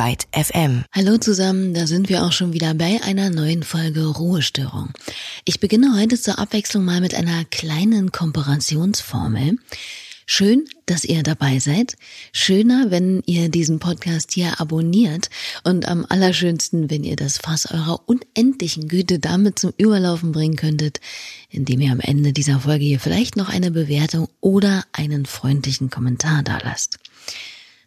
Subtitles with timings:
[0.00, 0.84] Byte FM.
[0.92, 4.94] Hallo zusammen, da sind wir auch schon wieder bei einer neuen Folge Ruhestörung.
[5.44, 9.58] Ich beginne heute zur Abwechslung mal mit einer kleinen Komparationsformel.
[10.24, 11.98] Schön, dass ihr dabei seid.
[12.32, 15.28] Schöner, wenn ihr diesen Podcast hier abonniert.
[15.64, 21.02] Und am allerschönsten, wenn ihr das Fass eurer unendlichen Güte damit zum Überlaufen bringen könntet,
[21.50, 26.42] indem ihr am Ende dieser Folge hier vielleicht noch eine Bewertung oder einen freundlichen Kommentar
[26.42, 26.98] dalasst.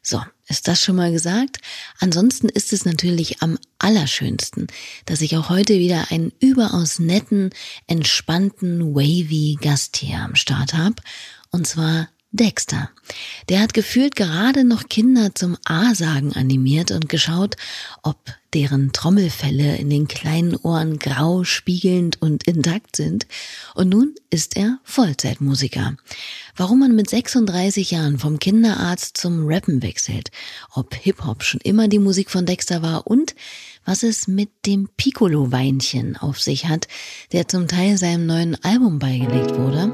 [0.04, 0.22] So,
[0.54, 1.58] ist das schon mal gesagt?
[2.00, 4.68] Ansonsten ist es natürlich am allerschönsten,
[5.06, 7.50] dass ich auch heute wieder einen überaus netten,
[7.88, 10.98] entspannten, wavy Gast hier am Start habe.
[11.50, 12.90] Und zwar Dexter.
[13.48, 17.58] Der hat gefühlt gerade noch Kinder zum A-Sagen animiert und geschaut,
[18.02, 18.18] ob
[18.56, 23.28] deren Trommelfälle in den kleinen Ohren grau, spiegelnd und intakt sind.
[23.76, 25.96] Und nun ist er Vollzeitmusiker.
[26.56, 30.32] Warum man mit 36 Jahren vom Kinderarzt zum Rappen wechselt,
[30.74, 33.36] ob Hip-Hop schon immer die Musik von Dexter war und
[33.86, 36.88] was es mit dem Piccolo-Weinchen auf sich hat,
[37.32, 39.92] der zum Teil seinem neuen Album beigelegt wurde,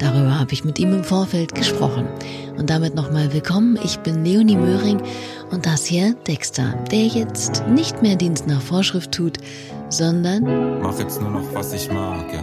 [0.00, 2.08] Darüber habe ich mit ihm im Vorfeld gesprochen.
[2.56, 3.78] Und damit nochmal willkommen.
[3.84, 5.02] Ich bin Leonie Möhring
[5.50, 9.36] und das hier Dexter, der jetzt nicht mehr Dienst nach Vorschrift tut,
[9.90, 12.42] sondern Mach jetzt nur noch, was ich mag, ja.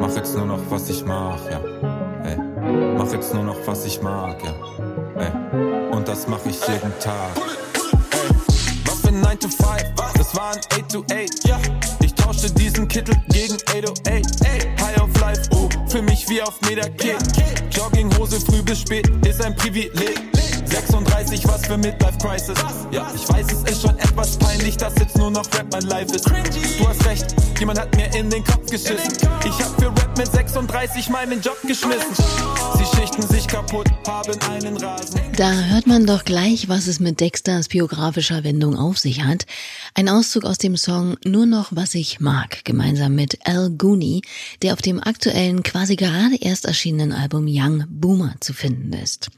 [0.00, 1.60] Mach jetzt nur noch, was ich mag, ja.
[2.24, 2.36] Ey.
[2.96, 4.54] Mach jetzt nur noch, was ich mag, ja.
[5.20, 5.90] Ey.
[5.90, 7.30] Und das mach ich jeden Tag.
[8.84, 9.60] Was für 9 to 5,
[10.16, 11.58] das war ein 8 to 8, ja.
[12.00, 14.60] Ich tauschte diesen Kittel gegen 808, ey.
[14.80, 17.18] High of Life, oh für mich wie auf Mederkit.
[17.70, 20.41] Jogginghose früh bis spät ist ein Privileg.
[20.72, 22.58] 36, was für Midlife Crisis.
[22.90, 26.14] Ja, ich weiß, es ist schon etwas peinlich, dass jetzt nur noch Rap mein Life
[26.14, 26.26] ist.
[26.26, 29.12] Du hast recht, jemand hat mir in den Kopf geschissen.
[29.44, 32.14] Ich hab für Rap mit 36 meinen Job geschmissen.
[32.78, 35.20] Sie schichten sich kaputt, haben einen Rasen.
[35.36, 39.44] Da hört man doch gleich, was es mit Dexters biografischer Wendung auf sich hat.
[39.92, 44.22] Ein Auszug aus dem Song Nur noch was ich mag, gemeinsam mit Al Gooney,
[44.62, 49.28] der auf dem aktuellen, quasi gerade erst erschienenen Album Young Boomer zu finden ist.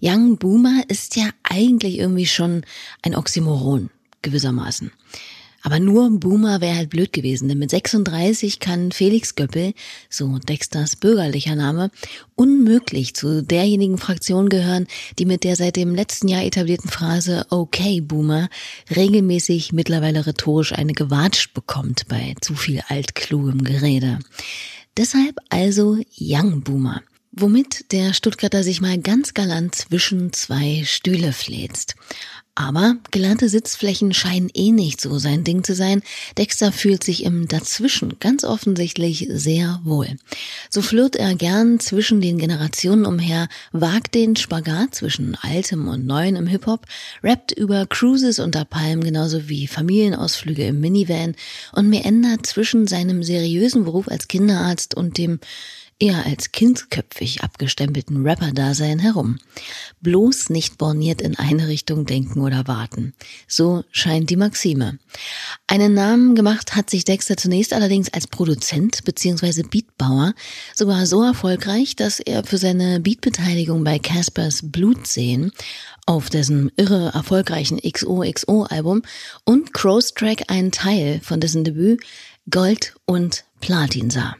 [0.00, 2.62] Young Boomer ist ja eigentlich irgendwie schon
[3.02, 3.90] ein Oxymoron,
[4.22, 4.92] gewissermaßen.
[5.62, 9.74] Aber nur Boomer wäre halt blöd gewesen, denn mit 36 kann Felix Göppel,
[10.08, 11.90] so Dexters bürgerlicher Name,
[12.36, 14.86] unmöglich zu derjenigen Fraktion gehören,
[15.18, 18.48] die mit der seit dem letzten Jahr etablierten Phrase Okay Boomer
[18.94, 24.20] regelmäßig mittlerweile rhetorisch eine gewatscht bekommt bei zu viel altklugem Gerede.
[24.96, 31.94] Deshalb also Young Boomer womit der Stuttgarter sich mal ganz galant zwischen zwei Stühle fläzt.
[32.60, 36.02] Aber gelernte Sitzflächen scheinen eh nicht so sein Ding zu sein.
[36.36, 40.16] Dexter fühlt sich im Dazwischen ganz offensichtlich sehr wohl.
[40.68, 46.34] So flirt er gern zwischen den Generationen umher, wagt den Spagat zwischen Altem und Neuen
[46.34, 46.84] im Hip-Hop,
[47.22, 51.36] rappt über Cruises unter Palmen genauso wie Familienausflüge im Minivan
[51.74, 55.38] und mir ändert zwischen seinem seriösen Beruf als Kinderarzt und dem
[56.00, 59.38] eher als kindsköpfig abgestempelten Rapper-Dasein herum.
[60.00, 63.14] Bloß nicht borniert in eine Richtung denken oder warten.
[63.46, 64.98] So scheint die Maxime.
[65.66, 69.62] Einen Namen gemacht hat sich Dexter zunächst allerdings als Produzent bzw.
[69.62, 70.34] Beatbauer,
[70.74, 75.50] sogar so erfolgreich, dass er für seine Beatbeteiligung bei Caspers Blutseen
[76.06, 79.02] auf dessen irre erfolgreichen XOXO-Album
[79.44, 82.00] und Crow's Track einen Teil von dessen Debüt
[82.50, 84.36] Gold und Platin sah.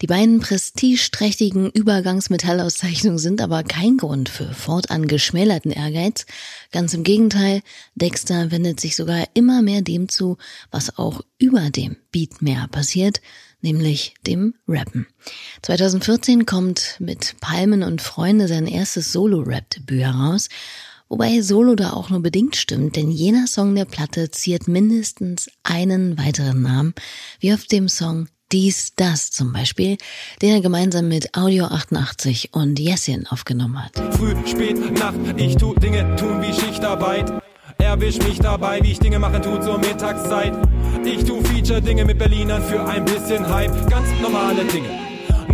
[0.00, 6.26] Die beiden prestigeträchtigen Übergangsmetallauszeichnungen sind aber kein Grund für fortan geschmälerten Ehrgeiz.
[6.72, 7.62] Ganz im Gegenteil,
[7.94, 10.38] Dexter wendet sich sogar immer mehr dem zu,
[10.70, 13.20] was auch über dem Beat mehr passiert,
[13.60, 15.06] nämlich dem Rappen.
[15.62, 20.48] 2014 kommt mit Palmen und Freunde sein erstes Solo-Rap-Debüt heraus
[21.14, 26.18] Wobei Solo da auch nur bedingt stimmt, denn jener Song der Platte ziert mindestens einen
[26.18, 26.92] weiteren Namen,
[27.38, 29.96] wie auf dem Song Dies, Das zum Beispiel,
[30.42, 33.92] den er gemeinsam mit Audio 88 und Jessin aufgenommen hat.
[34.16, 37.32] Früh, spät, Nacht, ich tu Dinge tun wie Schichtarbeit.
[37.78, 40.52] Erwisch mich dabei, wie ich Dinge machen tut zur Mittagszeit.
[41.04, 43.88] Ich tu Feature-Dinge mit Berlinern für ein bisschen Hype.
[43.88, 45.03] Ganz normale Dinge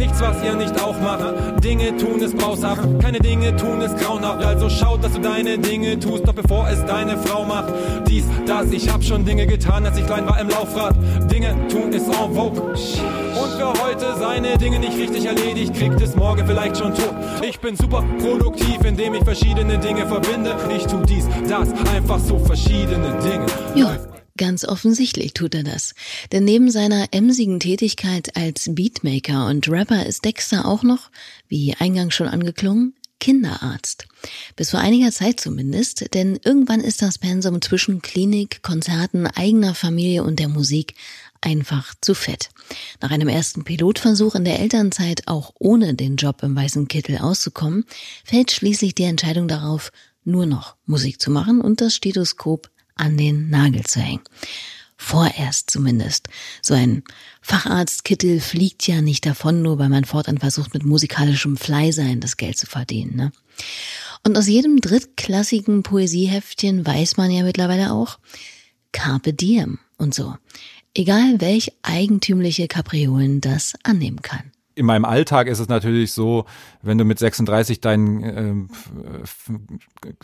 [0.00, 1.62] Nichts, was ihr nicht auch macht.
[1.62, 4.43] Dinge tun ist maushaft, keine Dinge tun ist grauenhaft.
[4.43, 7.75] Also schaut, dass du deine Dinge tust, doch bevor es deine Frau macht.
[8.08, 10.97] Dies, das, ich hab schon Dinge getan, als ich klein war im Laufrad.
[11.31, 12.62] Dinge tun ist en vogue.
[12.62, 17.14] Und wer heute seine Dinge nicht richtig erledigt, kriegt es morgen vielleicht schon tot.
[17.46, 20.56] Ich bin super produktiv, indem ich verschiedene Dinge verbinde.
[20.75, 23.44] Ich tu dies, das, einfach so verschiedene Dinge.
[23.75, 24.09] Ja.
[24.40, 25.94] Ganz offensichtlich tut er das.
[26.32, 31.10] Denn neben seiner emsigen Tätigkeit als Beatmaker und Rapper ist Dexter auch noch,
[31.48, 34.08] wie eingangs schon angeklungen, Kinderarzt.
[34.56, 40.25] Bis vor einiger Zeit zumindest, denn irgendwann ist das Pensum zwischen Klinik, Konzerten, eigener Familie
[40.25, 40.94] und der Musik
[41.43, 42.48] einfach zu fett.
[43.02, 47.84] Nach einem ersten Pilotversuch in der Elternzeit auch ohne den Job im weißen Kittel auszukommen,
[48.25, 49.93] fällt schließlich die Entscheidung darauf,
[50.25, 52.70] nur noch Musik zu machen und das Stethoskop
[53.00, 54.23] an den Nagel zu hängen.
[54.97, 56.29] Vorerst zumindest.
[56.61, 57.02] So ein
[57.41, 62.58] Facharztkittel fliegt ja nicht davon, nur weil man fortan versucht, mit musikalischem Fleißsein das Geld
[62.58, 63.17] zu verdienen.
[63.17, 63.32] Ne?
[64.25, 68.19] Und aus jedem drittklassigen Poesieheftchen weiß man ja mittlerweile auch,
[68.93, 70.37] Carpe Diem und so.
[70.94, 76.47] Egal welch eigentümliche Kapriolen das annehmen kann in meinem Alltag ist es natürlich so,
[76.81, 78.55] wenn du mit 36 deinen äh,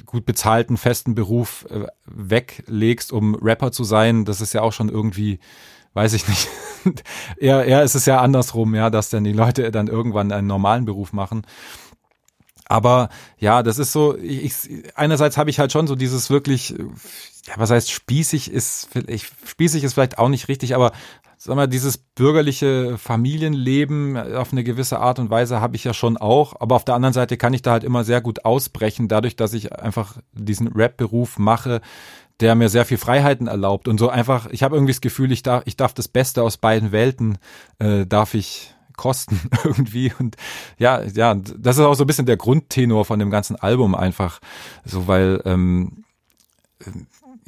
[0.06, 4.88] gut bezahlten festen Beruf äh, weglegst, um Rapper zu sein, das ist ja auch schon
[4.88, 5.41] irgendwie,
[5.93, 6.49] weiß ich nicht.
[7.37, 10.87] eher, eher ist es ja andersrum, ja, dass dann die Leute dann irgendwann einen normalen
[10.87, 11.43] Beruf machen.
[12.64, 14.55] Aber ja, das ist so, ich,
[14.94, 19.85] einerseits habe ich halt schon so dieses wirklich, ja, was heißt spießig ist, ich, spießig
[19.85, 20.93] ist vielleicht auch nicht richtig, aber
[21.36, 26.16] sag mal, dieses bürgerliche Familienleben auf eine gewisse Art und Weise habe ich ja schon
[26.16, 29.36] auch, aber auf der anderen Seite kann ich da halt immer sehr gut ausbrechen, dadurch,
[29.36, 31.80] dass ich einfach diesen Rap-Beruf mache,
[32.40, 35.42] der mir sehr viel Freiheiten erlaubt und so einfach, ich habe irgendwie das Gefühl, ich
[35.42, 37.38] darf, ich darf das Beste aus beiden Welten,
[37.78, 40.36] äh, darf ich kosten irgendwie und
[40.78, 44.40] ja, ja, das ist auch so ein bisschen der Grundtenor von dem ganzen Album einfach,
[44.84, 46.04] so weil ähm,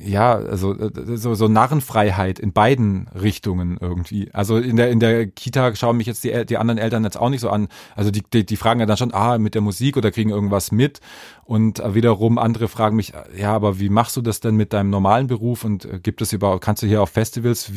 [0.00, 4.32] ja, also äh, so, so Narrenfreiheit in beiden Richtungen irgendwie.
[4.32, 7.30] Also in der in der Kita schauen mich jetzt die, die anderen Eltern jetzt auch
[7.30, 7.66] nicht so an.
[7.96, 10.70] Also die, die, die fragen ja dann schon, ah, mit der Musik oder kriegen irgendwas
[10.70, 11.00] mit.
[11.44, 15.26] Und wiederum andere fragen mich, ja, aber wie machst du das denn mit deinem normalen
[15.26, 17.72] Beruf und äh, gibt es überhaupt, kannst du hier auf Festivals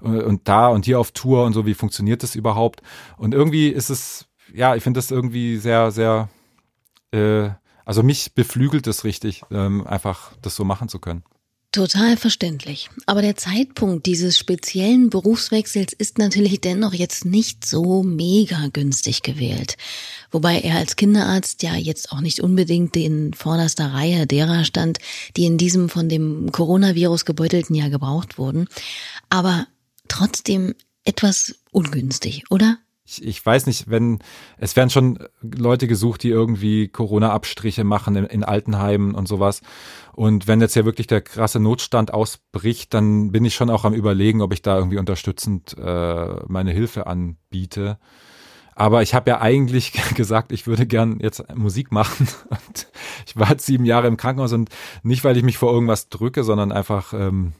[0.00, 2.80] und da und hier auf Tour und so, wie funktioniert das überhaupt?
[3.18, 6.30] Und irgendwie ist es, ja, ich finde das irgendwie sehr, sehr,
[7.12, 7.50] äh,
[7.84, 11.22] also mich beflügelt es richtig, ähm, einfach das so machen zu können.
[11.72, 12.90] Total verständlich.
[13.06, 19.76] Aber der Zeitpunkt dieses speziellen Berufswechsels ist natürlich dennoch jetzt nicht so mega günstig gewählt.
[20.32, 24.98] Wobei er als Kinderarzt ja jetzt auch nicht unbedingt in vorderster Reihe derer stand,
[25.36, 28.66] die in diesem von dem Coronavirus gebeutelten Jahr gebraucht wurden.
[29.28, 29.68] Aber
[30.08, 30.74] trotzdem
[31.04, 32.78] etwas ungünstig, oder?
[33.10, 34.20] Ich, ich weiß nicht, wenn,
[34.58, 39.62] es werden schon Leute gesucht, die irgendwie Corona-Abstriche machen in, in Altenheimen und sowas.
[40.12, 43.94] Und wenn jetzt ja wirklich der krasse Notstand ausbricht, dann bin ich schon auch am
[43.94, 47.98] überlegen, ob ich da irgendwie unterstützend äh, meine Hilfe anbiete.
[48.74, 52.28] Aber ich habe ja eigentlich gesagt, ich würde gern jetzt Musik machen.
[52.50, 52.88] Und
[53.26, 54.70] ich war jetzt sieben Jahre im Krankenhaus und
[55.02, 57.52] nicht, weil ich mich vor irgendwas drücke, sondern einfach, ähm,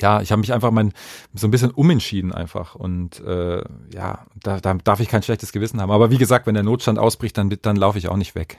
[0.00, 0.92] ja, ich habe mich einfach mein,
[1.34, 2.74] so ein bisschen umentschieden einfach.
[2.74, 3.62] Und äh,
[3.92, 5.90] ja, da, da darf ich kein schlechtes Gewissen haben.
[5.90, 8.56] Aber wie gesagt, wenn der Notstand ausbricht, dann, dann laufe ich auch nicht weg.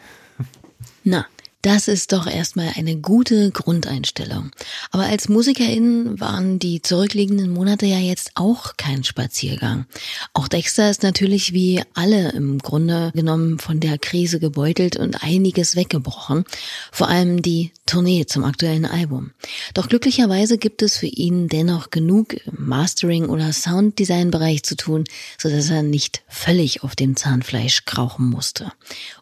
[1.03, 1.25] Na,
[1.62, 4.52] das ist doch erstmal eine gute Grundeinstellung.
[4.92, 9.86] Aber als Musikerin waren die zurückliegenden Monate ja jetzt auch kein Spaziergang.
[10.34, 15.75] Auch Dexter ist natürlich wie alle im Grunde genommen von der Krise gebeutelt und einiges
[15.75, 16.46] weggebrochen.
[16.92, 19.31] Vor allem die Tournee zum aktuellen Album.
[19.74, 25.04] Doch glücklicherweise gibt es für ihn dennoch genug Mastering- oder Sounddesign-Bereich zu tun,
[25.38, 28.72] sodass er nicht völlig auf dem Zahnfleisch krauchen musste.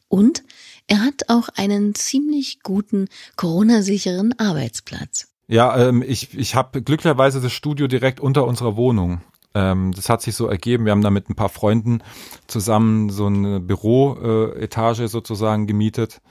[0.07, 0.43] Und
[0.89, 5.27] er hat auch einen ziemlich guten Corona-sicheren Arbeitsplatz.
[5.47, 9.21] Ja, ähm, ich, ich habe glücklicherweise das Studio direkt unter unserer Wohnung.
[9.53, 10.85] Ähm, das hat sich so ergeben.
[10.85, 12.01] Wir haben da mit ein paar Freunden
[12.47, 16.21] zusammen so eine Büroetage sozusagen gemietet.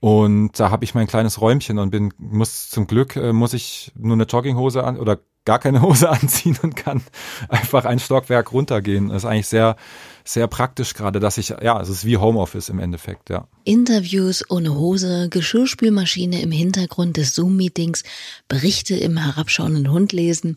[0.00, 3.92] Und da habe ich mein kleines Räumchen und bin, muss zum Glück, äh, muss ich
[3.94, 7.02] nur eine Jogginghose an oder gar keine Hose anziehen und kann
[7.48, 9.10] einfach ein Stockwerk runtergehen.
[9.10, 9.76] Das ist eigentlich sehr,
[10.24, 13.46] sehr praktisch gerade, dass ich, ja, es ist wie Homeoffice im Endeffekt, ja.
[13.64, 18.02] Interviews ohne Hose, Geschirrspülmaschine im Hintergrund des Zoom-Meetings,
[18.48, 20.56] Berichte im herabschauenden Hund lesen,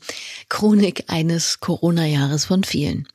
[0.50, 3.08] Chronik eines Corona-Jahres von vielen.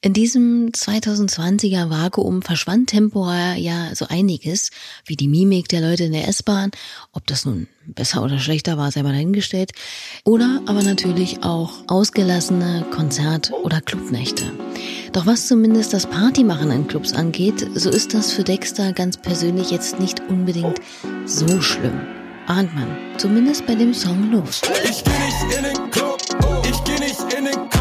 [0.00, 4.70] In diesem 2020er Vakuum verschwand temporär ja so einiges,
[5.06, 6.70] wie die Mimik der Leute in der S-Bahn,
[7.12, 9.72] ob das nun besser oder schlechter war, selber dahingestellt,
[10.24, 14.44] oder aber natürlich auch ausgelassene Konzert- oder Clubnächte.
[15.12, 19.70] Doch was zumindest das Partymachen in Clubs angeht, so ist das für Dexter ganz persönlich
[19.70, 20.78] jetzt nicht unbedingt
[21.24, 22.00] so schlimm.
[22.46, 24.62] Ahnt man, zumindest bei dem Song Los.
[24.84, 26.18] Ich geh nicht in den Club,
[26.64, 27.77] ich geh nicht in den Club,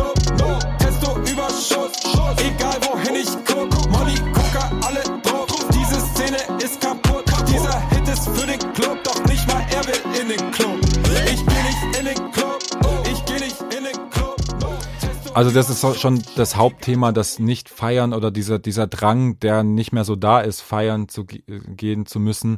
[15.38, 20.03] Also das ist schon das Hauptthema, das Nicht-Feiern oder dieser, dieser Drang, der nicht mehr
[20.03, 22.58] so da ist, feiern zu gehen zu müssen.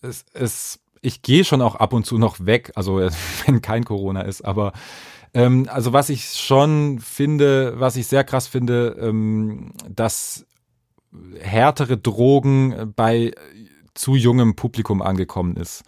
[0.00, 3.06] Es, es, ich gehe schon auch ab und zu noch weg, also
[3.44, 4.72] wenn kein Corona ist, aber
[5.34, 10.46] ähm, also was ich schon finde, was ich sehr krass finde, ähm, dass
[11.38, 13.32] härtere Drogen bei
[13.92, 15.84] zu jungem Publikum angekommen ist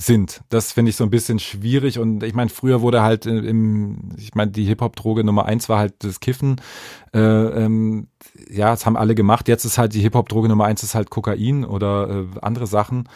[0.00, 0.40] sind.
[0.48, 4.34] Das finde ich so ein bisschen schwierig und ich meine, früher wurde halt im, ich
[4.34, 6.58] meine, die Hip-Hop-Droge Nummer eins war halt das Kiffen.
[7.12, 8.08] Äh, ähm,
[8.48, 9.46] ja, das haben alle gemacht.
[9.46, 13.10] Jetzt ist halt die Hip-Hop-Droge Nummer eins ist halt Kokain oder äh, andere Sachen.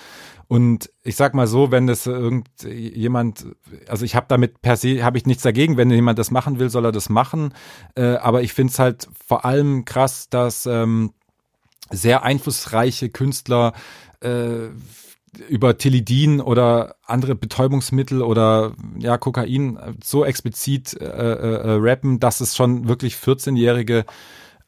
[0.46, 3.46] Und ich sag mal so, wenn das irgendjemand,
[3.88, 6.68] also ich habe damit per se, habe ich nichts dagegen, wenn jemand das machen will,
[6.68, 7.54] soll er das machen.
[7.94, 11.12] Äh, aber ich finde es halt vor allem krass, dass ähm,
[11.90, 13.72] sehr einflussreiche Künstler
[14.20, 14.68] äh,
[15.48, 22.40] über Tilidin oder andere Betäubungsmittel oder ja Kokain so explizit äh, äh, äh rappen, dass
[22.40, 24.04] es schon wirklich 14-jährige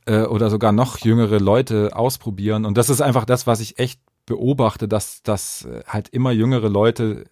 [0.07, 2.65] äh, oder sogar noch jüngere Leute ausprobieren.
[2.65, 6.69] Und das ist einfach das, was ich echt beobachte, dass, dass äh, halt immer jüngere
[6.69, 7.25] Leute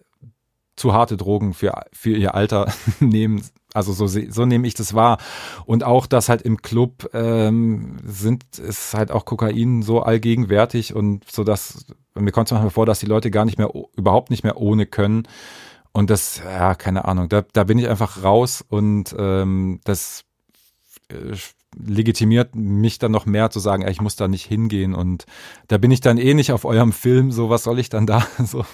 [0.75, 3.43] zu harte Drogen für, für ihr Alter nehmen.
[3.75, 5.17] Also so, so nehme ich das wahr.
[5.65, 11.29] Und auch, dass halt im Club ähm, sind, ist halt auch Kokain so allgegenwärtig und
[11.29, 14.43] so, dass mir kommt es manchmal vor, dass die Leute gar nicht mehr, überhaupt nicht
[14.43, 15.27] mehr ohne können.
[15.91, 20.23] Und das, ja, keine Ahnung, da, da bin ich einfach raus und ähm, das
[21.09, 21.35] äh,
[21.77, 25.25] legitimiert mich dann noch mehr zu sagen, ey, ich muss da nicht hingehen und
[25.67, 28.25] da bin ich dann eh nicht auf eurem Film, so was soll ich dann da
[28.45, 28.65] so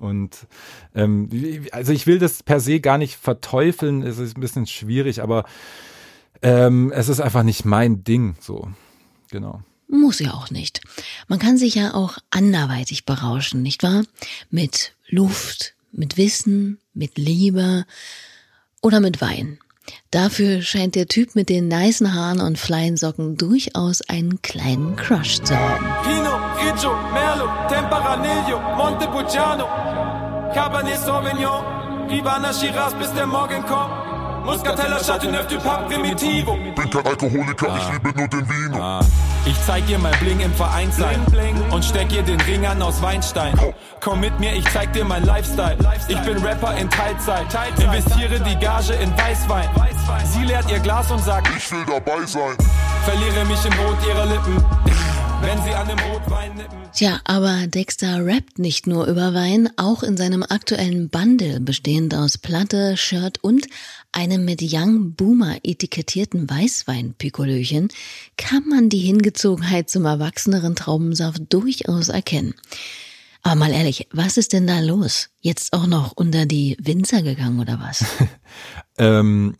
[0.00, 0.46] und
[0.94, 1.28] ähm,
[1.72, 5.44] also ich will das per se gar nicht verteufeln, es ist ein bisschen schwierig, aber
[6.42, 8.68] ähm, es ist einfach nicht mein Ding, so
[9.30, 9.62] genau.
[9.88, 10.80] Muss ja auch nicht.
[11.26, 14.04] Man kann sich ja auch anderweitig berauschen, nicht wahr?
[14.48, 17.84] Mit Luft, mit Wissen, mit Liebe
[18.80, 19.58] oder mit Wein.
[20.10, 25.56] Dafür scheint der Typ mit den nicen Haaren und Flyensocken durchaus einen kleinen Crush zu
[25.56, 25.86] haben.
[26.02, 29.66] Pino, Grigio, Merlot, Temperanillo, Montepulciano,
[30.54, 34.10] Cabernet Sauvignon, Rivana Shiraz, bis der Morgen kommt.
[34.44, 36.54] Muscatella, Chateauneuf du Pape Primitivo.
[36.54, 37.78] Bin kein Alkoholiker, ah.
[37.78, 39.00] ich liebe nur den Vino.
[39.46, 41.70] Ich zeig dir mein Bling im Vereinssein bling, bling.
[41.70, 43.58] und steck ihr den Ring an aus Weinstein.
[44.00, 45.76] Komm mit mir, ich zeig dir mein Lifestyle.
[46.08, 47.46] Ich bin Rapper in Teilzeit.
[47.78, 49.68] Investiere die Gage in Weißwein.
[50.24, 52.56] Sie leert ihr Glas und sagt, ich will dabei sein.
[53.04, 54.89] Verliere mich im Rot ihrer Lippen
[56.92, 62.36] Tja, aber Dexter rappt nicht nur über Wein, auch in seinem aktuellen Bundle, bestehend aus
[62.36, 63.66] Platte, Shirt und
[64.12, 67.88] einem mit Young Boomer etikettierten Weißwein-Pikolöchen,
[68.36, 72.54] kann man die Hingezogenheit zum erwachseneren Traubensaft durchaus erkennen.
[73.42, 75.30] Aber mal ehrlich, was ist denn da los?
[75.40, 78.04] Jetzt auch noch unter die Winzer gegangen oder was?
[78.98, 79.56] ähm,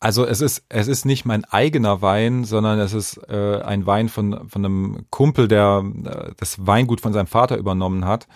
[0.00, 4.08] also es ist, es ist nicht mein eigener Wein, sondern es ist äh, ein Wein
[4.08, 8.26] von, von einem Kumpel, der äh, das Weingut von seinem Vater übernommen hat.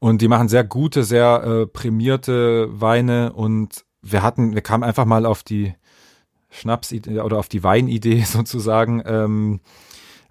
[0.00, 3.32] Und die machen sehr gute, sehr äh, prämierte Weine.
[3.32, 5.74] Und wir hatten, wir kamen einfach mal auf die
[6.50, 9.00] Schnapsidee oder auf die Weinidee sozusagen.
[9.06, 9.60] Ähm,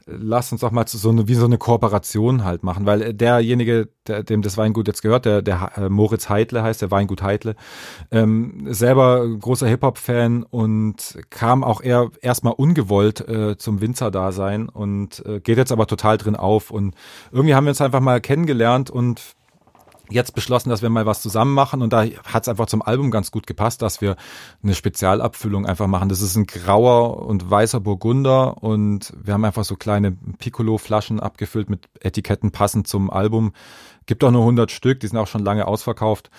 [0.07, 4.23] lass uns doch mal so eine, wie so eine Kooperation halt machen, weil derjenige, der,
[4.23, 7.55] dem das Weingut jetzt gehört, der, der äh, Moritz Heitle heißt, der Weingut Heitle,
[8.11, 15.39] ähm, selber großer Hip-Hop-Fan und kam auch eher erstmal ungewollt äh, zum Winzer-Dasein und äh,
[15.39, 16.93] geht jetzt aber total drin auf und
[17.31, 19.35] irgendwie haben wir uns einfach mal kennengelernt und
[20.09, 23.11] jetzt beschlossen, dass wir mal was zusammen machen und da hat es einfach zum Album
[23.11, 24.15] ganz gut gepasst, dass wir
[24.63, 26.09] eine Spezialabfüllung einfach machen.
[26.09, 31.69] Das ist ein grauer und weißer Burgunder und wir haben einfach so kleine Piccolo-Flaschen abgefüllt
[31.69, 33.53] mit Etiketten passend zum Album.
[34.05, 36.29] Gibt auch nur 100 Stück, die sind auch schon lange ausverkauft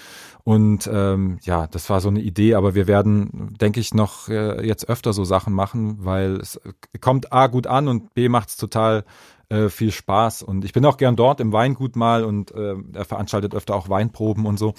[0.47, 4.65] und ähm, ja, das war so eine Idee, aber wir werden, denke ich, noch äh,
[4.65, 6.61] jetzt öfter so Sachen machen, weil es
[7.01, 9.05] kommt A gut an und B macht es total
[9.49, 10.45] äh, viel Spaß.
[10.45, 13.89] Und ich bin auch gern dort im Weingut mal und äh, er veranstaltet öfter auch
[13.89, 14.75] Weinproben und so.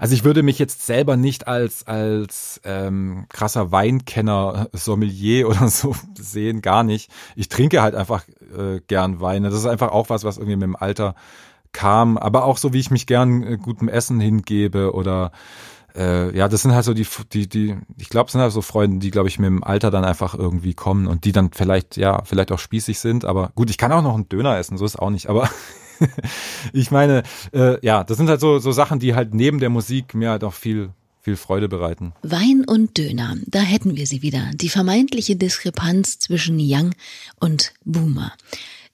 [0.00, 5.94] Also ich würde mich jetzt selber nicht als als ähm, krasser Weinkenner, Sommelier oder so
[6.18, 7.12] sehen, gar nicht.
[7.36, 8.24] Ich trinke halt einfach
[8.58, 9.50] äh, gern Weine.
[9.50, 11.14] Das ist einfach auch was, was irgendwie mit dem Alter
[11.76, 12.16] kam.
[12.16, 15.30] Aber auch so, wie ich mich gern äh, gutem Essen hingebe oder
[15.94, 18.98] äh, ja, das sind halt so die, die, die, ich glaube, sind halt so Freunde,
[18.98, 22.22] die, glaube ich, mit dem Alter dann einfach irgendwie kommen und die dann vielleicht, ja,
[22.24, 24.98] vielleicht auch spießig sind, aber gut, ich kann auch noch einen Döner essen, so ist
[24.98, 25.48] auch nicht, aber
[26.72, 30.14] ich meine, äh, ja, das sind halt so, so Sachen, die halt neben der Musik
[30.14, 30.90] mir halt auch viel,
[31.22, 32.12] viel Freude bereiten.
[32.22, 34.50] Wein und Döner, da hätten wir sie wieder.
[34.54, 36.94] Die vermeintliche Diskrepanz zwischen Young
[37.40, 38.32] und Boomer.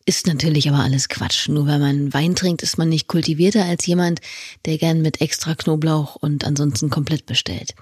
[0.04, 1.49] Ist natürlich aber alles Quatsch.
[1.49, 4.21] Nur weil man Wein trinkt, ist man nicht kultivierter als jemand,
[4.66, 7.75] der gern mit extra Knoblauch und ansonsten komplett bestellt.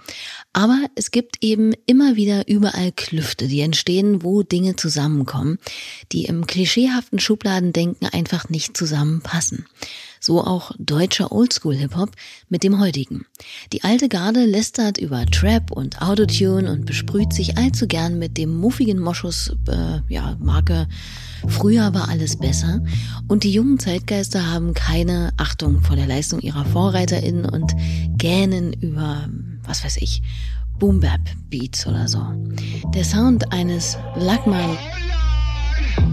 [0.52, 5.58] Aber es gibt eben immer wieder überall Klüfte, die entstehen, wo Dinge zusammenkommen,
[6.12, 9.66] die im klischeehaften Schubladendenken einfach nicht zusammenpassen.
[10.20, 12.10] So auch deutscher Oldschool-Hip-Hop
[12.48, 13.24] mit dem heutigen.
[13.72, 18.54] Die alte Garde lästert über Trap und Autotune und besprüht sich allzu gern mit dem
[18.54, 20.86] muffigen Moschus, äh, ja, Marke
[21.48, 22.80] Früher war alles besser
[23.28, 27.74] und die jungen Zeitgeister haben keine Achtung vor der Leistung ihrer VorreiterInnen und
[28.16, 29.28] gähnen über,
[29.62, 30.22] was weiß ich,
[30.78, 32.22] Boom-Bap-Beats oder so.
[32.94, 34.76] Der Sound eines Lackmann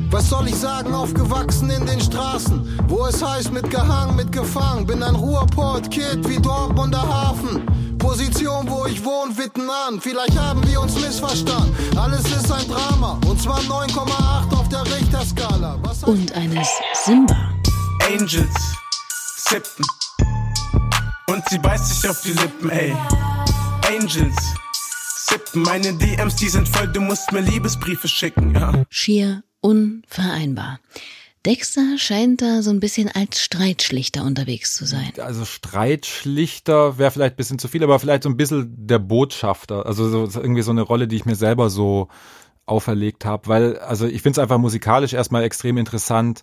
[0.10, 4.86] was soll ich sagen, aufgewachsen in den Straßen, wo es heißt mit gehangen, mit gefangen,
[4.86, 7.65] bin ein Ruhrport-Kid wie Dortmunder Hafen.
[7.98, 10.00] Position, wo ich wohne, witten an.
[10.00, 11.75] Vielleicht haben wir uns missverstanden.
[11.98, 13.20] Alles ist ein Drama.
[13.27, 15.79] Und zwar 9,8 auf der Richterskala.
[16.06, 16.67] Und eines
[17.06, 17.36] Simba.
[18.08, 18.77] Angels
[19.50, 19.86] sippen.
[21.29, 22.96] Und sie beißt sich auf die Lippen, ey.
[23.88, 24.36] Angels
[25.29, 25.63] sippen.
[25.63, 28.86] Meine DMs, die sind voll, du musst mir Liebesbriefe schicken, ja.
[28.89, 30.79] Schier unvereinbar.
[31.45, 35.13] Dexter scheint da so ein bisschen als Streitschlichter unterwegs zu sein.
[35.17, 39.85] Also Streitschlichter wäre vielleicht ein bisschen zu viel, aber vielleicht so ein bisschen der Botschafter.
[39.85, 42.09] Also so, irgendwie so eine Rolle, die ich mir selber so
[42.65, 46.41] auferlegt habe, weil also ich finde es einfach musikalisch erstmal extrem interessant,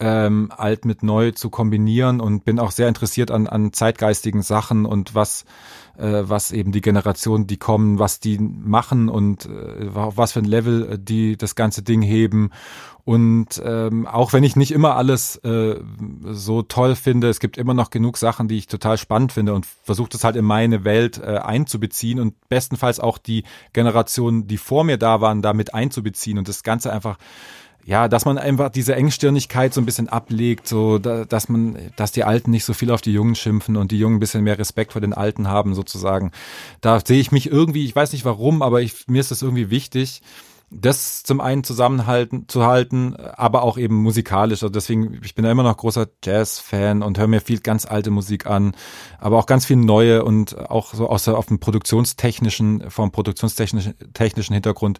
[0.00, 4.86] ähm, alt mit neu zu kombinieren und bin auch sehr interessiert an, an zeitgeistigen Sachen
[4.86, 5.44] und was
[5.96, 10.40] äh, was eben die Generationen, die kommen, was die machen und äh, auf was für
[10.40, 12.50] ein Level äh, die das ganze Ding heben.
[13.04, 15.78] Und ähm, auch wenn ich nicht immer alles äh,
[16.24, 19.66] so toll finde, es gibt immer noch genug Sachen, die ich total spannend finde und
[19.66, 24.84] versuche das halt in meine Welt äh, einzubeziehen und bestenfalls auch die Generationen, die vor
[24.84, 27.18] mir da waren, damit einzubeziehen und das Ganze einfach
[27.86, 32.24] ja, dass man einfach diese Engstirnigkeit so ein bisschen ablegt, so dass man, dass die
[32.24, 34.92] Alten nicht so viel auf die Jungen schimpfen und die Jungen ein bisschen mehr Respekt
[34.92, 36.32] vor den Alten haben, sozusagen.
[36.80, 39.70] Da sehe ich mich irgendwie, ich weiß nicht warum, aber ich, mir ist das irgendwie
[39.70, 40.22] wichtig,
[40.70, 44.62] das zum einen zusammenhalten zu halten, aber auch eben musikalisch.
[44.62, 48.10] Also deswegen, ich bin da immer noch großer Jazz-Fan und höre mir viel ganz alte
[48.10, 48.74] Musik an,
[49.20, 53.94] aber auch ganz viel neue und auch so aus der, auf dem produktionstechnischen, vom produktionstechnischen
[54.14, 54.98] technischen Hintergrund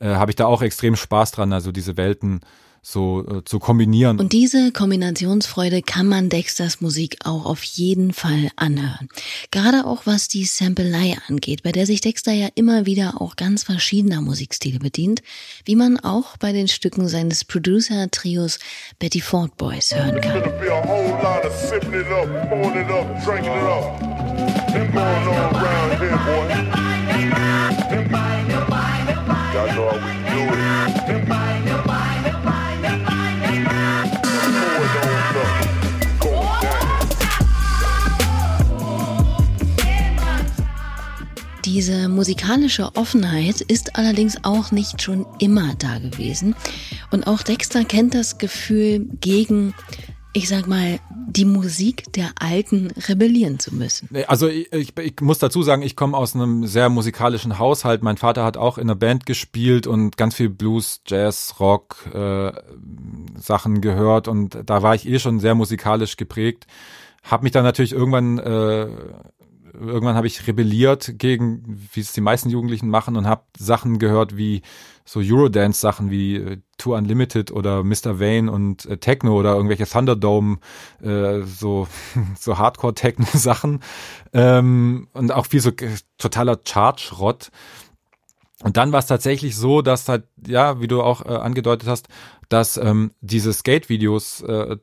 [0.00, 2.40] äh, habe ich da auch extrem Spaß dran, also diese Welten
[2.86, 4.20] so äh, zu kombinieren.
[4.20, 9.08] Und diese Kombinationsfreude kann man Dexters Musik auch auf jeden Fall anhören.
[9.50, 13.64] Gerade auch was die Sampelei angeht, bei der sich Dexter ja immer wieder auch ganz
[13.64, 15.22] verschiedener Musikstile bedient,
[15.64, 18.60] wie man auch bei den Stücken seines Producer-Trios
[19.00, 20.44] Betty Ford Boys hören kann.
[41.64, 46.54] Diese musikalische Offenheit ist allerdings auch nicht schon immer da gewesen.
[47.10, 49.74] Und auch Dexter kennt das Gefühl, gegen
[50.36, 54.10] ich sag mal, die Musik der Alten rebellieren zu müssen.
[54.26, 58.02] Also ich, ich, ich muss dazu sagen, ich komme aus einem sehr musikalischen Haushalt.
[58.02, 62.52] Mein Vater hat auch in einer Band gespielt und ganz viel Blues, Jazz, Rock äh,
[63.38, 66.66] Sachen gehört und da war ich eh schon sehr musikalisch geprägt.
[67.22, 68.88] Hab mich dann natürlich irgendwann äh,
[69.72, 74.36] irgendwann habe ich rebelliert gegen, wie es die meisten Jugendlichen machen und habe Sachen gehört
[74.36, 74.62] wie
[75.06, 78.20] so Eurodance-Sachen wie äh, Tour Unlimited oder Mr.
[78.20, 80.58] Vane und äh, Techno oder irgendwelche Thunderdome,
[81.02, 81.88] äh, so,
[82.38, 83.80] so Hardcore-Techno-Sachen
[84.34, 85.70] ähm, und auch viel so
[86.18, 87.50] totaler Charge-Rott.
[88.62, 92.08] Und dann war es tatsächlich so, dass halt, ja, wie du auch äh, angedeutet hast,
[92.48, 94.76] dass ähm, diese Skate-Videos äh,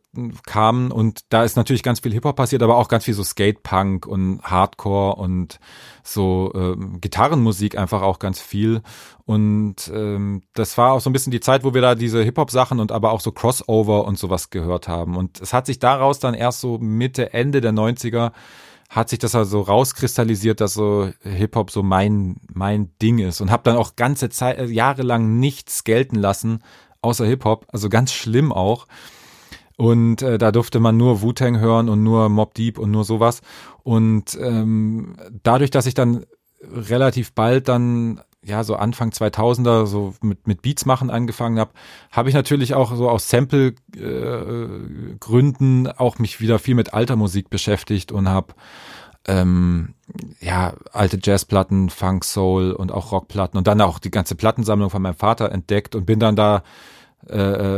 [0.46, 4.06] kamen und da ist natürlich ganz viel Hip-Hop passiert, aber auch ganz viel so Skate-Punk
[4.06, 5.60] und Hardcore und
[6.04, 8.82] so äh, Gitarrenmusik einfach auch ganz viel.
[9.26, 12.80] Und ähm, das war auch so ein bisschen die Zeit, wo wir da diese Hip-Hop-Sachen
[12.80, 15.16] und aber auch so Crossover und sowas gehört haben.
[15.16, 18.34] Und es hat sich daraus dann erst so Mitte, Ende der 90er
[18.94, 23.64] hat sich das also rauskristallisiert, dass so Hip-Hop so mein, mein Ding ist und habe
[23.64, 26.60] dann auch ganze Zeit, äh, jahrelang nichts gelten lassen,
[27.02, 28.88] außer Hip-Hop, also ganz schlimm auch.
[29.78, 33.42] Und äh, da durfte man nur Wu-Tang hören und nur Mob Deep und nur sowas.
[33.82, 36.28] Und ähm, dadurch, dass ich dann
[36.62, 41.72] relativ bald dann ja so Anfang 2000er so mit mit Beats machen angefangen habe,
[42.12, 47.50] habe ich natürlich auch so aus Sample äh, auch mich wieder viel mit alter Musik
[47.50, 48.54] beschäftigt und habe
[49.26, 49.94] ähm,
[50.42, 55.02] ja alte Jazzplatten, Funk, Soul und auch Rockplatten und dann auch die ganze Plattensammlung von
[55.02, 56.64] meinem Vater entdeckt und bin dann da
[57.30, 57.38] äh,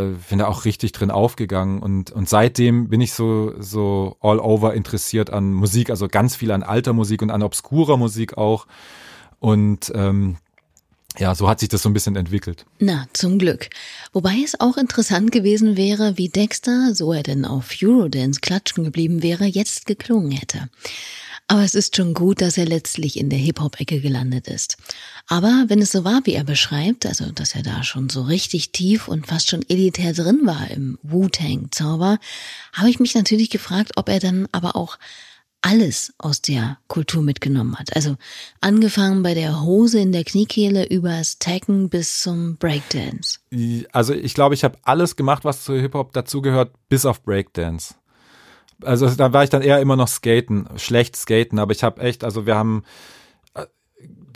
[0.10, 4.40] äh, bin da auch richtig drin aufgegangen und und seitdem bin ich so so all
[4.40, 8.66] over interessiert an Musik, also ganz viel an alter Musik und an obskurer Musik auch
[9.40, 10.38] und ähm,
[11.18, 12.66] ja, so hat sich das so ein bisschen entwickelt.
[12.80, 13.70] Na, zum Glück.
[14.14, 19.24] Wobei es auch interessant gewesen wäre, wie Dexter, so er denn auf Eurodance klatschen geblieben
[19.24, 20.70] wäre, jetzt geklungen hätte.
[21.48, 24.78] Aber es ist schon gut, dass er letztlich in der Hip-Hop-Ecke gelandet ist.
[25.28, 28.72] Aber wenn es so war, wie er beschreibt, also dass er da schon so richtig
[28.72, 32.18] tief und fast schon elitär drin war im Wu-Tang-Zauber,
[32.74, 34.98] habe ich mich natürlich gefragt, ob er dann aber auch
[35.66, 37.96] alles aus der Kultur mitgenommen hat.
[37.96, 38.18] Also
[38.62, 43.40] angefangen bei der Hose in der Kniekehle übers Tacken bis zum Breakdance.
[43.92, 47.96] Also ich glaube, ich habe alles gemacht, was zu Hip-Hop dazugehört, bis auf Breakdance.
[48.84, 52.24] Also da war ich dann eher immer noch skaten, schlecht skaten, aber ich habe echt,
[52.24, 52.84] also wir haben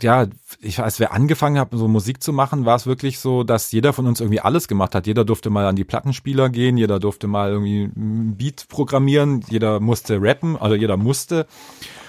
[0.02, 0.26] ja,
[0.60, 3.92] ich, als wir angefangen haben, so Musik zu machen, war es wirklich so, dass jeder
[3.92, 5.06] von uns irgendwie alles gemacht hat.
[5.06, 9.80] Jeder durfte mal an die Plattenspieler gehen, jeder durfte mal irgendwie ein Beat programmieren, jeder
[9.80, 11.46] musste rappen, also jeder musste.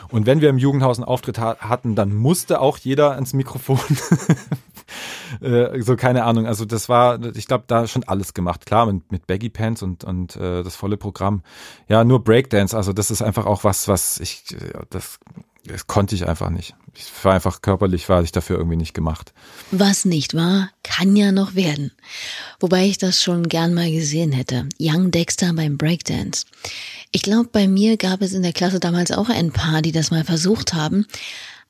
[0.10, 3.80] Und wenn wir im Jugendhaus einen Auftritt ha hatten, dann musste auch jeder ans Mikrofon.
[5.42, 6.46] äh, so keine Ahnung.
[6.46, 8.66] Also das war, ich glaube, da schon alles gemacht.
[8.66, 11.44] Klar, mit, mit Baggy Pants und und äh, das volle Programm.
[11.88, 12.76] Ja, nur Breakdance.
[12.76, 14.44] Also das ist einfach auch was, was ich,
[14.90, 15.20] das,
[15.66, 16.76] das konnte ich einfach nicht.
[16.96, 19.34] Ich war einfach körperlich, war ich dafür irgendwie nicht gemacht.
[19.72, 21.92] Was nicht war, kann ja noch werden.
[22.60, 24.68] Wobei ich das schon gern mal gesehen hätte.
[24.80, 26.46] Young Dexter beim Breakdance.
[27.12, 30.12] Ich glaube, bei mir gab es in der Klasse damals auch ein paar, die das
[30.12, 31.06] mal versucht haben.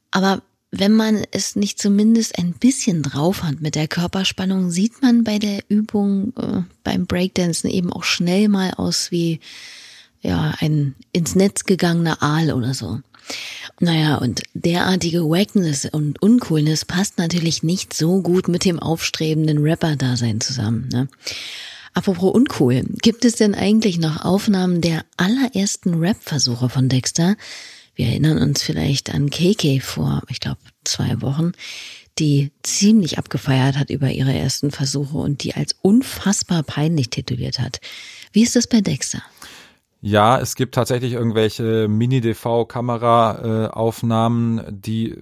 [0.09, 5.23] Aber wenn man es nicht zumindest ein bisschen drauf hat mit der Körperspannung, sieht man
[5.23, 9.41] bei der Übung äh, beim Breakdancen eben auch schnell mal aus wie
[10.21, 12.99] ja ein ins Netz gegangener Aal oder so.
[13.79, 20.41] Naja, und derartige Wackness und Uncoolness passt natürlich nicht so gut mit dem aufstrebenden Rapper-Dasein
[20.41, 20.89] zusammen.
[20.91, 21.07] Ne?
[21.93, 27.35] Apropos uncool, gibt es denn eigentlich noch Aufnahmen der allerersten Rap-Versuche von Dexter?
[27.95, 31.51] Wir erinnern uns vielleicht an KK vor, ich glaube, zwei Wochen,
[32.19, 37.81] die ziemlich abgefeiert hat über ihre ersten Versuche und die als unfassbar peinlich tituliert hat.
[38.31, 39.21] Wie ist das bei Dexter?
[40.01, 45.15] Ja, es gibt tatsächlich irgendwelche Mini-DV-Kamera-Aufnahmen, die,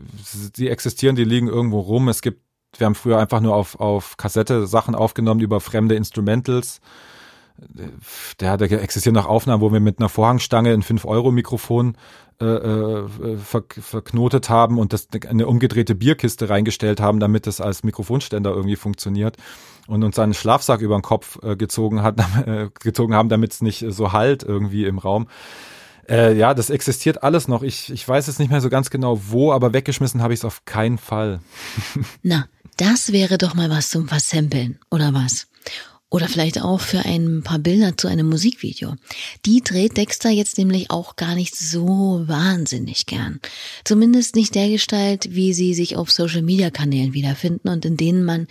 [0.55, 2.07] die existieren, die liegen irgendwo rum.
[2.07, 6.81] Es gibt wir haben früher einfach nur auf, auf Kassette Sachen aufgenommen über fremde Instrumentals.
[8.39, 11.97] Der, der existieren noch Aufnahmen, wo wir mit einer Vorhangstange ein 5-Euro-Mikrofon
[12.39, 17.83] äh, äh, ver, verknotet haben und das eine umgedrehte Bierkiste reingestellt haben, damit es als
[17.83, 19.35] Mikrofonständer irgendwie funktioniert
[19.89, 23.61] und uns einen Schlafsack über den Kopf äh, gezogen hat, äh, gezogen haben, damit es
[23.61, 25.27] nicht so halt irgendwie im Raum.
[26.07, 27.63] Äh, ja, das existiert alles noch.
[27.63, 30.45] Ich, ich weiß jetzt nicht mehr so ganz genau wo, aber weggeschmissen habe ich es
[30.45, 31.39] auf keinen Fall.
[32.23, 32.47] Na,
[32.77, 35.47] das wäre doch mal was zum Versampeln, oder was?
[36.11, 38.95] Oder vielleicht auch für ein paar Bilder zu einem Musikvideo.
[39.45, 43.39] Die dreht Dexter jetzt nämlich auch gar nicht so wahnsinnig gern.
[43.83, 48.25] Zumindest nicht der Gestalt, wie sie sich auf Social Media Kanälen wiederfinden und in denen
[48.25, 48.47] man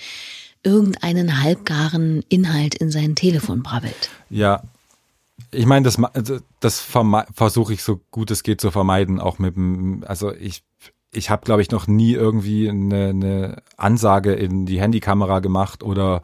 [0.62, 4.10] irgendeinen halbgaren Inhalt in sein Telefon brabbelt.
[4.30, 4.62] Ja,
[5.50, 9.56] ich meine, das, also, das versuche ich so gut es geht zu vermeiden, auch mit
[9.56, 10.62] dem, also ich,
[11.12, 16.22] ich habe, glaube ich, noch nie irgendwie eine, eine Ansage in die Handykamera gemacht oder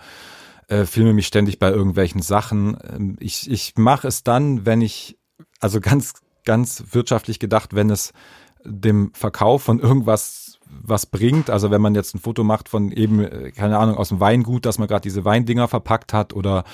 [0.69, 2.77] äh, filme mich ständig bei irgendwelchen Sachen.
[2.93, 5.19] Ähm, ich, ich mache es dann, wenn ich,
[5.61, 8.13] also ganz, ganz wirtschaftlich gedacht, wenn es
[8.65, 11.51] dem Verkauf von irgendwas was bringt.
[11.51, 14.67] Also wenn man jetzt ein Foto macht von eben, äh, keine Ahnung, aus dem Weingut,
[14.67, 16.65] dass man gerade diese Weindinger verpackt hat oder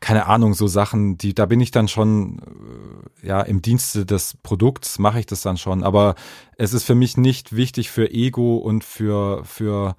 [0.00, 2.40] keine Ahnung, so Sachen, die, da bin ich dann schon,
[3.22, 5.82] äh, ja, im Dienste des Produkts mache ich das dann schon.
[5.82, 6.14] Aber
[6.56, 9.96] es ist für mich nicht wichtig für Ego und für, für,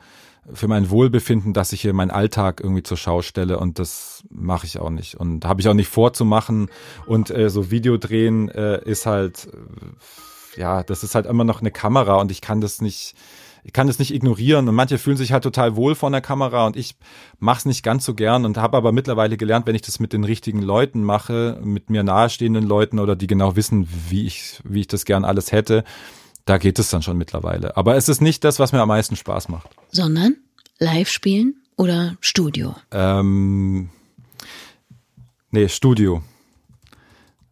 [0.53, 4.65] für mein Wohlbefinden, dass ich hier meinen Alltag irgendwie zur Schau stelle und das mache
[4.65, 6.69] ich auch nicht und habe ich auch nicht vorzumachen
[7.05, 9.57] und äh, so Video drehen äh, ist halt äh,
[10.55, 13.15] ja, das ist halt immer noch eine Kamera und ich kann das nicht
[13.63, 16.65] ich kann das nicht ignorieren und manche fühlen sich halt total wohl vor der Kamera
[16.65, 16.95] und ich
[17.39, 20.13] mache es nicht ganz so gern und habe aber mittlerweile gelernt, wenn ich das mit
[20.13, 24.81] den richtigen Leuten mache, mit mir nahestehenden Leuten oder die genau wissen, wie ich wie
[24.81, 25.83] ich das gern alles hätte,
[26.45, 27.75] da geht es dann schon mittlerweile.
[27.77, 29.69] Aber es ist nicht das, was mir am meisten Spaß macht.
[29.91, 30.37] Sondern
[30.79, 32.75] live spielen oder Studio?
[32.91, 33.89] Ähm,
[35.51, 36.23] nee, Studio.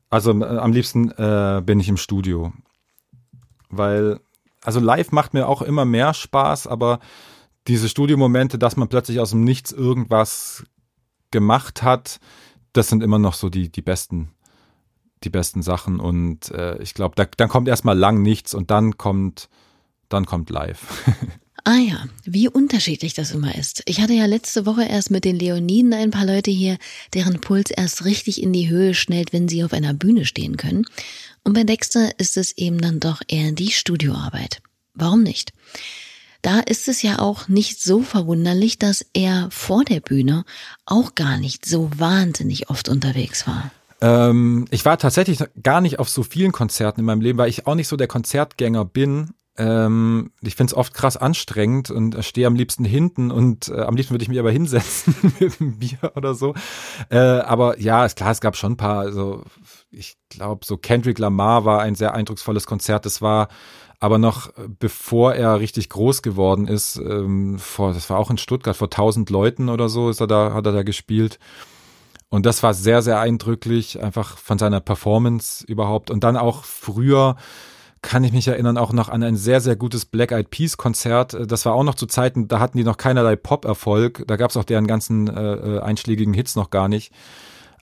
[0.10, 2.54] Also äh, am liebsten äh, bin ich im Studio.
[3.70, 4.20] Weil
[4.64, 7.00] also live macht mir auch immer mehr Spaß, aber
[7.68, 10.64] diese Studiomomente, dass man plötzlich aus dem Nichts irgendwas
[11.32, 12.20] gemacht hat,
[12.74, 14.30] das sind immer noch so die, die besten,
[15.24, 16.00] die besten Sachen.
[16.00, 19.50] Und äh, ich glaube, da, dann kommt erstmal lang nichts und dann kommt,
[20.10, 20.82] dann kommt live.
[21.70, 23.84] Ah ja, wie unterschiedlich das immer ist.
[23.88, 26.78] Ich hatte ja letzte Woche erst mit den Leoniden ein paar Leute hier,
[27.14, 30.86] deren Puls erst richtig in die Höhe schnellt, wenn sie auf einer Bühne stehen können.
[31.48, 34.60] Und bei Dexter ist es eben dann doch eher die Studioarbeit.
[34.94, 35.54] Warum nicht?
[36.42, 40.44] Da ist es ja auch nicht so verwunderlich, dass er vor der Bühne
[40.86, 43.72] auch gar nicht so wahnsinnig oft unterwegs war.
[44.02, 47.66] Ähm, ich war tatsächlich gar nicht auf so vielen Konzerten in meinem Leben, weil ich
[47.66, 49.30] auch nicht so der Konzertgänger bin.
[49.58, 53.96] Ähm, ich finde es oft krass anstrengend und stehe am liebsten hinten und äh, am
[53.96, 56.54] liebsten würde ich mich aber hinsetzen mit einem Bier oder so.
[57.10, 59.44] Äh, aber ja, ist klar, es gab schon ein paar, also
[59.92, 63.06] ich glaube, so Kendrick Lamar war ein sehr eindrucksvolles Konzert.
[63.06, 63.48] Das war
[64.00, 68.78] aber noch bevor er richtig groß geworden ist, ähm, vor, das war auch in Stuttgart,
[68.78, 71.40] vor tausend Leuten oder so ist er da, hat er da gespielt.
[72.30, 76.12] Und das war sehr, sehr eindrücklich, einfach von seiner Performance überhaupt.
[76.12, 77.38] Und dann auch früher,
[78.02, 81.38] kann ich mich erinnern, auch noch an ein sehr, sehr gutes Black Eyed Peas Konzert.
[81.50, 84.24] Das war auch noch zu Zeiten, da hatten die noch keinerlei Pop-Erfolg.
[84.28, 87.12] Da gab es auch deren ganzen äh, äh, einschlägigen Hits noch gar nicht.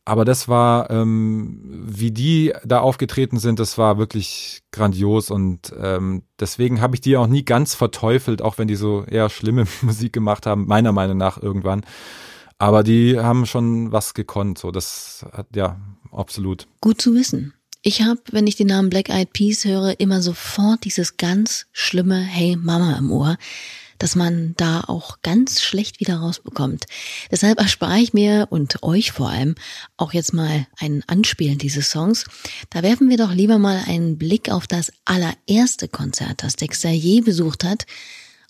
[0.07, 6.21] Aber das war, ähm, wie die da aufgetreten sind, das war wirklich grandios und ähm,
[6.39, 10.13] deswegen habe ich die auch nie ganz verteufelt, auch wenn die so eher schlimme Musik
[10.13, 11.83] gemacht haben, meiner Meinung nach irgendwann.
[12.59, 15.79] Aber die haben schon was gekonnt, so das hat ja
[16.11, 16.67] absolut.
[16.81, 17.55] Gut zu wissen.
[17.87, 22.19] Ich habe, wenn ich den Namen Black Eyed Peas höre, immer sofort dieses ganz schlimme
[22.19, 23.37] Hey Mama im Ohr,
[23.99, 26.85] dass man da auch ganz schlecht wieder rausbekommt.
[27.29, 29.53] Deshalb erspare ich mir und euch vor allem
[29.97, 32.25] auch jetzt mal ein Anspielen dieses Songs.
[32.71, 37.21] Da werfen wir doch lieber mal einen Blick auf das allererste Konzert, das Dexter je
[37.21, 37.85] besucht hat.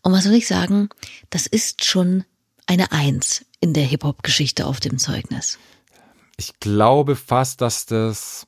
[0.01, 0.87] Und was soll ich sagen?
[1.29, 2.23] Das ist schon
[2.67, 5.59] eine Eins in der Hip-Hop-Geschichte auf dem Zeugnis.
[6.37, 8.47] Ich glaube fast, dass das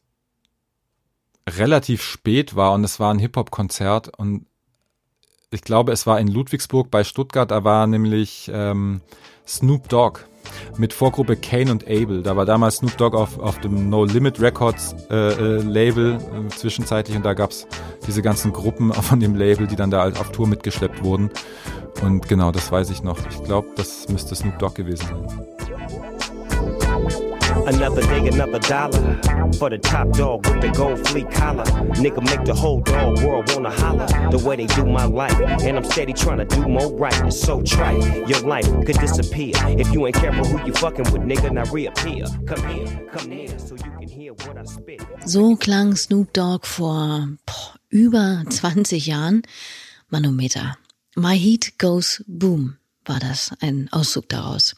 [1.47, 4.45] relativ spät war und es war ein Hip-Hop-Konzert und
[5.49, 9.01] ich glaube, es war in Ludwigsburg bei Stuttgart, da war nämlich ähm,
[9.47, 10.19] Snoop Dogg
[10.77, 12.23] mit Vorgruppe Kane und Abel.
[12.23, 16.49] Da war damals Snoop Dogg auf, auf dem No Limit Records äh, äh, Label äh,
[16.49, 17.67] zwischenzeitlich und da gab's
[18.05, 21.31] diese ganzen Gruppen von dem Label, die dann da auf Tour mitgeschleppt wurden.
[22.01, 23.17] Und genau, das weiß ich noch.
[23.29, 25.56] Ich glaube, das müsste Snoop Dogg gewesen sein.
[27.65, 29.01] Another day, another dollar
[29.53, 31.63] for the top dog with the gold fleet collar.
[32.03, 35.37] Nigga make the whole dog world wanna holler the way they do my life.
[35.63, 37.19] And I'm steady trying to do more right.
[37.25, 38.03] It's so trite.
[38.27, 41.51] Your life could disappear if you ain't careful who you fucking with, nigga.
[41.51, 42.25] Now reappear.
[42.45, 45.01] Come here, come near, so you can hear what I spit.
[45.25, 49.43] So klang Snoop Dogg vor boah, über 20 Jahren.
[50.09, 50.77] Manometer.
[51.17, 52.77] My Heat Goes Boom
[53.09, 54.75] war das, ein Auszug daraus.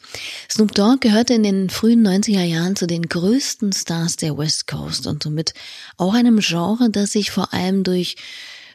[0.50, 5.06] Snoop Dogg gehörte in den frühen 90er Jahren zu den größten Stars der West Coast
[5.06, 5.54] und somit
[5.96, 8.16] auch einem Genre, das sich vor allem durch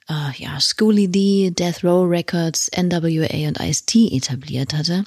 [0.09, 5.03] uh, ja, Schooly D, Death Row Records, NWA und Ice-T etabliert hatte,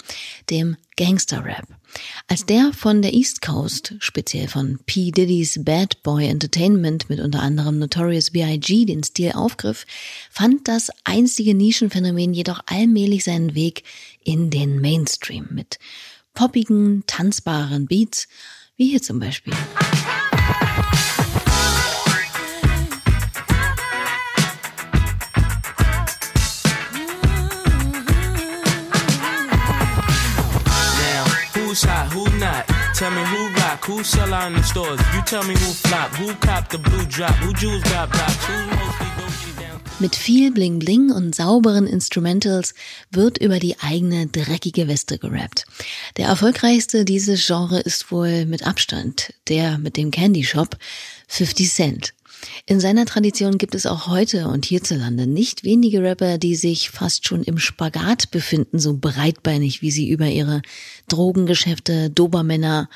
[0.51, 1.67] dem Gangster Rap.
[2.27, 5.11] Als der von der East Coast, speziell von P.
[5.11, 8.85] Diddy's Bad Boy Entertainment mit unter anderem Notorious B.I.G.
[8.85, 9.87] den Stil aufgriff,
[10.31, 13.85] fand das einstige Nischenphänomen jedoch allmählich seinen Weg
[14.25, 15.79] in den Mainstream mit
[16.35, 18.29] poppigen, tanzbaren Beats,
[18.77, 19.55] wie hier zum Beispiel.
[31.79, 32.67] Who's hot, who not?
[32.95, 35.01] Tell me who rock, who sell out in the stores.
[35.15, 38.79] You tell me who flop, who cop the blue drop, who jewels got blocks, who.
[40.01, 42.73] Mit viel Bling Bling und sauberen Instrumentals
[43.11, 45.65] wird über die eigene dreckige Weste gerappt.
[46.17, 50.77] Der erfolgreichste dieses Genre ist wohl mit Abstand der mit dem Candy Shop
[51.27, 52.15] 50 Cent.
[52.67, 57.27] In seiner Tradition gibt es auch heute und hierzulande nicht wenige Rapper, die sich fast
[57.27, 60.63] schon im Spagat befinden, so breitbeinig, wie sie über ihre
[61.09, 62.89] Drogengeschäfte, Dobermänner,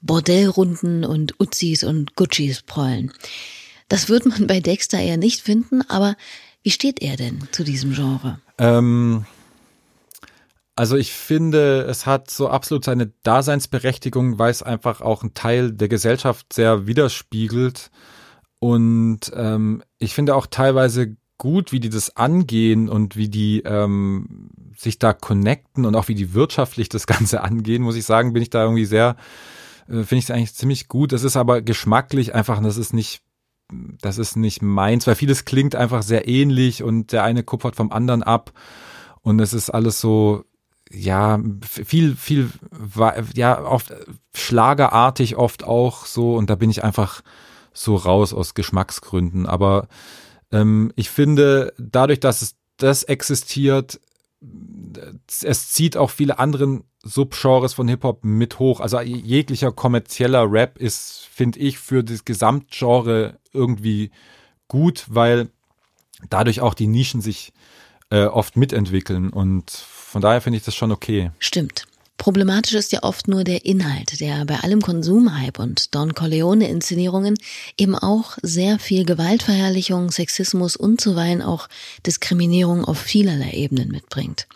[0.00, 3.12] Bordellrunden und Uzis und Guccis prollen.
[3.88, 6.16] Das wird man bei Dexter eher nicht finden, aber
[6.62, 8.38] wie steht er denn zu diesem Genre?
[8.58, 9.24] Ähm,
[10.76, 15.72] also ich finde, es hat so absolut seine Daseinsberechtigung, weil es einfach auch einen Teil
[15.72, 17.90] der Gesellschaft sehr widerspiegelt.
[18.58, 24.50] Und ähm, ich finde auch teilweise gut, wie die das angehen und wie die ähm,
[24.76, 28.42] sich da connecten und auch wie die wirtschaftlich das Ganze angehen, muss ich sagen, bin
[28.42, 29.16] ich da irgendwie sehr,
[29.86, 31.12] äh, finde ich es eigentlich ziemlich gut.
[31.12, 33.22] Das ist aber geschmacklich einfach, das ist nicht,
[34.00, 37.92] das ist nicht meins, weil vieles klingt einfach sehr ähnlich und der eine kupfert vom
[37.92, 38.52] anderen ab
[39.22, 40.44] und es ist alles so,
[40.90, 42.50] ja, viel, viel,
[43.34, 43.92] ja, oft
[44.34, 47.22] schlagerartig oft auch so und da bin ich einfach,
[47.78, 49.46] so raus aus Geschmacksgründen.
[49.46, 49.88] Aber
[50.50, 54.00] ähm, ich finde, dadurch, dass es das existiert,
[55.42, 58.80] es zieht auch viele anderen Subgenres von Hip-Hop mit hoch.
[58.80, 64.10] Also jeglicher kommerzieller Rap ist, finde ich, für das Gesamtgenre irgendwie
[64.68, 65.48] gut, weil
[66.30, 67.52] dadurch auch die Nischen sich
[68.10, 69.30] äh, oft mitentwickeln.
[69.30, 71.30] Und von daher finde ich das schon okay.
[71.38, 71.84] Stimmt.
[72.18, 77.38] Problematisch ist ja oft nur der Inhalt, der bei allem Konsumhype und Don Corleone-Inszenierungen
[77.78, 81.68] eben auch sehr viel Gewaltverherrlichung, Sexismus und zuweilen auch
[82.04, 84.48] Diskriminierung auf vielerlei Ebenen mitbringt.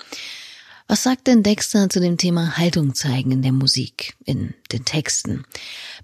[0.88, 5.44] Was sagt denn Dexter zu dem Thema Haltung zeigen in der Musik, in den Texten?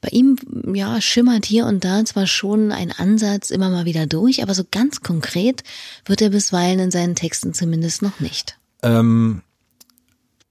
[0.01, 0.39] Bei ihm,
[0.73, 4.63] ja, schimmert hier und da zwar schon ein Ansatz immer mal wieder durch, aber so
[4.71, 5.65] ganz konkret
[6.07, 8.57] wird er bisweilen in seinen Texten zumindest noch nicht.
[8.83, 9.43] Ähm,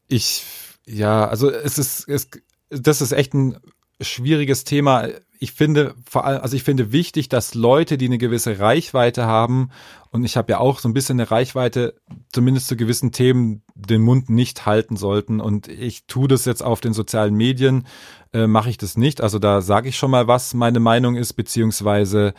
[0.10, 0.43] ich
[0.88, 2.30] ja, also es ist, es,
[2.69, 3.58] das ist echt ein
[4.02, 5.08] schwieriges Thema.
[5.39, 9.69] Ich finde vor allem, also ich finde wichtig, dass Leute, die eine gewisse Reichweite haben,
[10.12, 11.95] und ich habe ja auch so ein bisschen eine Reichweite,
[12.32, 15.41] zumindest zu gewissen Themen den Mund nicht halten sollten.
[15.41, 17.86] Und ich tue das jetzt auf den sozialen Medien,
[18.34, 19.21] äh, mache ich das nicht.
[19.21, 22.34] Also da sage ich schon mal, was meine Meinung ist, beziehungsweise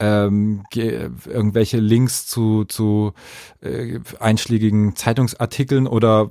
[0.00, 3.12] ähm, irgendwelche Links zu, zu
[3.60, 6.30] äh, einschlägigen Zeitungsartikeln oder,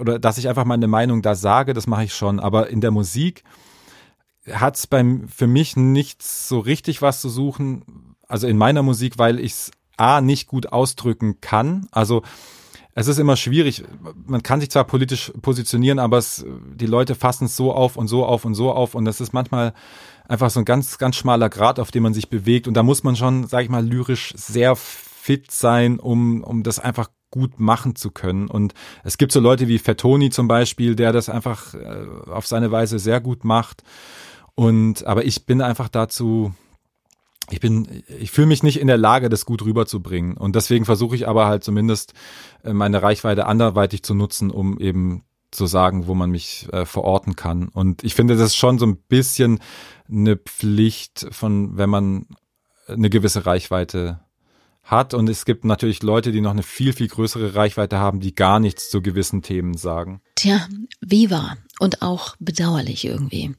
[0.00, 2.40] oder dass ich einfach meine Meinung da sage, das mache ich schon.
[2.40, 3.44] Aber in der Musik
[4.50, 4.88] hat es
[5.28, 9.70] für mich nichts so richtig was zu suchen, also in meiner Musik, weil ich es
[9.96, 11.86] A nicht gut ausdrücken kann.
[11.92, 12.22] Also
[12.94, 13.84] es ist immer schwierig.
[14.26, 18.08] Man kann sich zwar politisch positionieren, aber es, die Leute fassen es so auf und
[18.08, 19.72] so auf und so auf und das ist manchmal
[20.32, 22.66] einfach so ein ganz, ganz schmaler Grad, auf dem man sich bewegt.
[22.66, 26.78] Und da muss man schon, sag ich mal, lyrisch sehr fit sein, um, um das
[26.78, 28.48] einfach gut machen zu können.
[28.48, 28.72] Und
[29.04, 32.98] es gibt so Leute wie Fettoni zum Beispiel, der das einfach äh, auf seine Weise
[32.98, 33.82] sehr gut macht.
[34.54, 36.54] Und, aber ich bin einfach dazu,
[37.50, 40.38] ich bin, ich fühle mich nicht in der Lage, das gut rüberzubringen.
[40.38, 42.14] Und deswegen versuche ich aber halt zumindest
[42.64, 47.36] äh, meine Reichweite anderweitig zu nutzen, um eben zu sagen, wo man mich äh, verorten
[47.36, 47.68] kann.
[47.68, 49.60] Und ich finde, das ist schon so ein bisschen
[50.08, 52.26] eine Pflicht von, wenn man
[52.88, 54.20] eine gewisse Reichweite
[54.82, 55.14] hat.
[55.14, 58.58] Und es gibt natürlich Leute, die noch eine viel, viel größere Reichweite haben, die gar
[58.58, 60.20] nichts zu gewissen Themen sagen.
[60.34, 60.66] Tja,
[61.00, 63.54] wie wahr und auch bedauerlich irgendwie.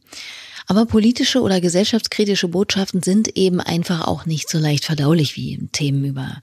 [0.67, 6.05] Aber politische oder gesellschaftskritische Botschaften sind eben einfach auch nicht so leicht verdaulich wie Themen
[6.05, 6.41] über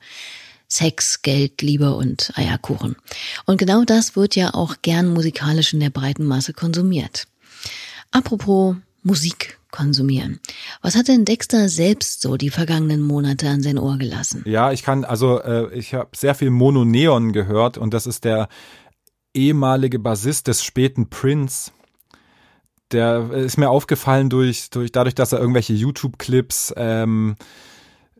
[0.70, 2.96] Sex, Geld, Liebe und Eierkuchen.
[3.44, 7.26] Und genau das wird ja auch gern musikalisch in der breiten Masse konsumiert.
[8.12, 10.40] Apropos Musik konsumieren.
[10.82, 14.42] Was hat denn Dexter selbst so die vergangenen Monate an sein Ohr gelassen?
[14.46, 18.24] Ja, ich kann, also äh, ich habe sehr viel Mono Neon gehört und das ist
[18.24, 18.48] der
[19.34, 21.72] ehemalige Bassist des späten Prince.
[22.92, 27.44] Der ist mir aufgefallen durch, durch dadurch, dass er irgendwelche YouTube-Clips ähm, äh,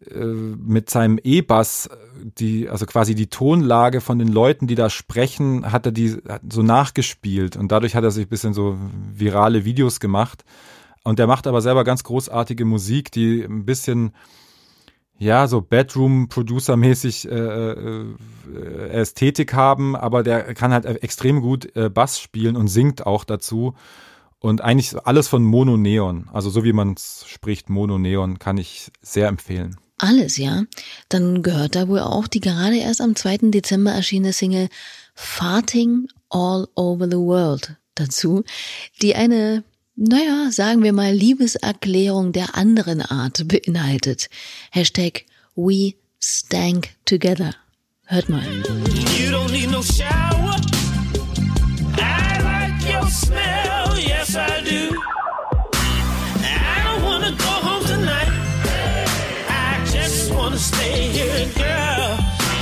[0.09, 1.91] mit seinem E-Bass
[2.39, 6.17] die, also quasi die Tonlage von den Leuten, die da sprechen, hat er die
[6.49, 8.79] so nachgespielt und dadurch hat er sich ein bisschen so
[9.13, 10.45] virale Videos gemacht.
[11.03, 14.13] Und der macht aber selber ganz großartige Musik, die ein bisschen,
[15.19, 18.15] ja, so Bedroom-Producer-mäßig äh, äh,
[18.91, 23.75] Ästhetik haben, aber der kann halt extrem gut äh, Bass spielen und singt auch dazu.
[24.41, 28.57] Und eigentlich alles von Mono Neon, also so wie man es spricht, Mono Neon, kann
[28.57, 30.65] ich sehr empfehlen alles, ja,
[31.09, 33.51] dann gehört da wohl auch die gerade erst am 2.
[33.51, 34.69] Dezember erschienene Single
[35.15, 38.45] Farting All Over the World dazu,
[39.03, 39.65] die eine,
[39.97, 44.31] naja, sagen wir mal, Liebeserklärung der anderen Art beinhaltet.
[44.71, 47.55] Hashtag We Stank Together.
[48.07, 48.43] Hört mal.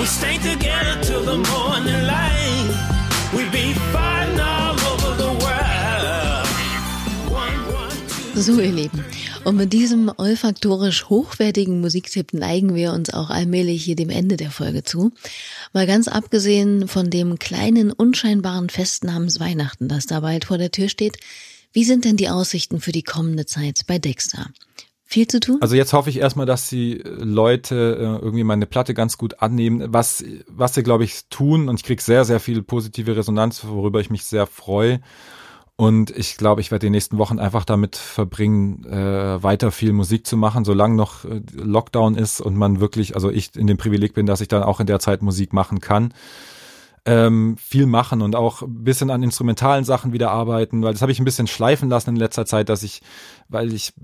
[0.09, 2.71] Stay together till the morning light.
[3.35, 5.59] We be fighting all over the world.
[8.35, 9.05] So, ihr Lieben.
[9.45, 14.51] Und mit diesem olfaktorisch hochwertigen Musiktipp neigen wir uns auch allmählich hier dem Ende der
[14.51, 15.13] Folge zu.
[15.73, 20.71] Mal ganz abgesehen von dem kleinen, unscheinbaren Fest namens Weihnachten, das da bald vor der
[20.71, 21.19] Tür steht,
[21.73, 24.49] wie sind denn die Aussichten für die kommende Zeit bei Dexter?
[25.09, 25.57] Viel zu tun?
[25.63, 29.87] Also jetzt hoffe ich erstmal, dass die Leute äh, irgendwie meine Platte ganz gut annehmen,
[29.89, 31.71] was, was sie, glaube ich, tun.
[31.71, 35.01] Und ich kriege sehr, sehr viel positive Resonanz, worüber ich mich sehr freue.
[35.77, 40.27] Und ich glaube, ich werde die nächsten Wochen einfach damit verbringen, äh, weiter viel Musik
[40.27, 44.13] zu machen, solange noch äh, Lockdown ist und man wirklich, also ich in dem Privileg
[44.13, 46.13] bin, dass ich dann auch in der Zeit Musik machen kann
[47.09, 51.11] ähm, viel machen und auch ein bisschen an instrumentalen Sachen wieder arbeiten, weil das habe
[51.11, 53.01] ich ein bisschen schleifen lassen in letzter Zeit, dass ich,
[53.49, 53.95] weil ich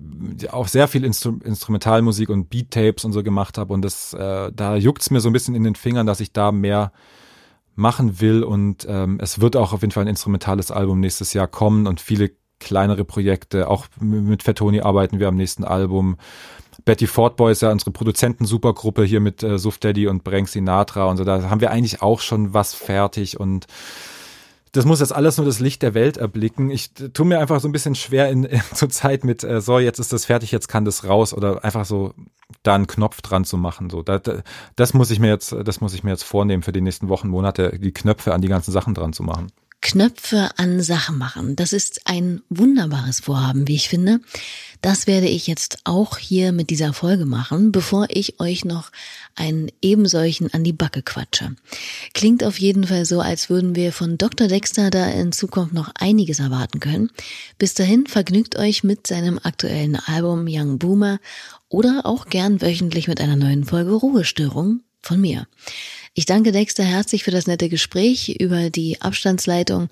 [0.51, 4.77] auch sehr viel Instru Instrumentalmusik und Beat-Tapes und so gemacht habe und das, äh, da
[4.77, 6.93] juckt's mir so ein bisschen in den Fingern, dass ich da mehr
[7.75, 11.47] machen will und ähm, es wird auch auf jeden Fall ein instrumentales Album nächstes Jahr
[11.47, 13.69] kommen und viele kleinere Projekte.
[13.69, 16.17] Auch mit Fettoni arbeiten wir am nächsten Album.
[16.85, 21.07] Betty Ford Boy ist ja unsere Produzenten-Supergruppe hier mit äh, Suf Daddy und Brank Sinatra
[21.07, 21.25] und so.
[21.25, 23.67] Da haben wir eigentlich auch schon was fertig und
[24.73, 26.69] das muss jetzt alles nur das Licht der Welt erblicken.
[26.69, 29.79] Ich tue mir einfach so ein bisschen schwer in, in zur Zeit mit, äh, so,
[29.79, 32.13] jetzt ist das fertig, jetzt kann das raus oder einfach so
[32.63, 33.89] da einen Knopf dran zu machen.
[33.89, 34.43] So, da, da,
[34.77, 37.29] das muss ich mir jetzt, das muss ich mir jetzt vornehmen für die nächsten Wochen,
[37.29, 39.47] Monate, die Knöpfe an die ganzen Sachen dran zu machen.
[39.85, 41.57] Knöpfe an Sachen machen.
[41.57, 44.21] Das ist ein wunderbares Vorhaben, wie ich finde.
[44.81, 48.91] Das werde ich jetzt auch hier mit dieser Folge machen, bevor ich euch noch
[49.35, 51.55] einen ebensolchen an die Backe quatsche.
[52.15, 54.49] Klingt auf jeden Fall so, als würden wir von Dr.
[54.49, 57.11] Dexter da in Zukunft noch einiges erwarten können.
[57.59, 61.21] Bis dahin vergnügt euch mit seinem aktuellen Album Young Boomer
[61.69, 65.47] oder auch gern wöchentlich mit einer neuen Folge Ruhestörung von mir.
[66.17, 69.89] Ich danke Dexter herzlich für das nette Gespräch über die Abstandsleitung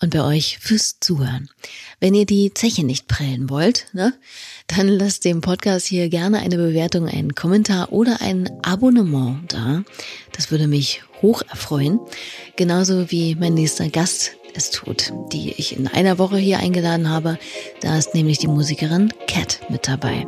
[0.00, 1.48] und bei euch fürs Zuhören.
[2.00, 4.12] Wenn ihr die Zeche nicht prellen wollt, ne,
[4.66, 9.84] dann lasst dem Podcast hier gerne eine Bewertung, einen Kommentar oder ein Abonnement da.
[10.32, 12.00] Das würde mich hoch erfreuen.
[12.56, 17.38] Genauso wie mein nächster Gast es tut, die ich in einer Woche hier eingeladen habe.
[17.80, 20.26] Da ist nämlich die Musikerin Cat mit dabei.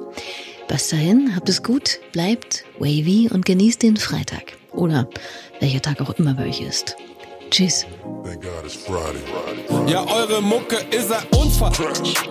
[0.68, 4.61] Bis dahin, habt es gut, bleibt wavy und genießt den Freitag.
[4.72, 5.06] Oder
[5.60, 6.96] welcher Tag auch immer bei euch ist.
[7.52, 7.84] Tschüss.
[9.86, 11.70] Ja, eure Mucke ist ein Unfall.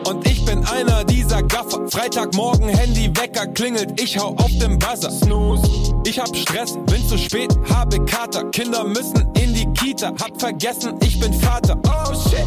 [0.07, 1.88] Und ich bin einer dieser Gaffer.
[1.89, 5.11] Freitagmorgen, Handy, Wecker klingelt, ich hau auf den Buzzer.
[5.11, 5.69] Snooze.
[6.07, 8.49] Ich hab Stress, bin zu spät, habe Kater.
[8.49, 11.78] Kinder müssen in die Kita, hab vergessen, ich bin Vater.
[11.86, 12.43] Oh shit.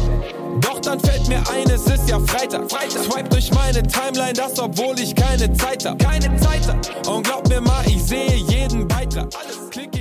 [0.59, 2.69] Doch dann fällt mir ein, es ist ja Freitag.
[2.69, 3.03] Freitag.
[3.05, 5.97] Swipe durch meine Timeline, das obwohl ich keine Zeit hab.
[5.99, 7.07] Keine Zeit hab.
[7.07, 9.29] Und glaub mir mal, ich sehe jeden Beitrag.
[9.33, 9.99] Alles klicke,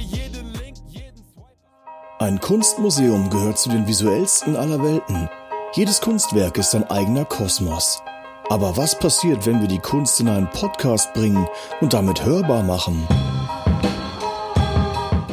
[2.25, 5.29] Ein Kunstmuseum gehört zu den visuellsten aller Welten.
[5.75, 8.03] Jedes Kunstwerk ist ein eigener Kosmos.
[8.49, 11.47] Aber was passiert, wenn wir die Kunst in einen Podcast bringen
[11.83, 13.07] und damit hörbar machen?